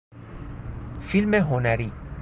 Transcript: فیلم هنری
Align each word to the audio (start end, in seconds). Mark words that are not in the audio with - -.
فیلم 0.99 1.33
هنری 1.33 1.91